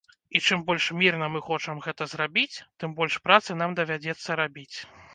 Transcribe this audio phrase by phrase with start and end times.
[0.37, 4.77] І чым больш мірна мы хочам гэта зрабіць, тым больш працы нам давядзецца рабіць.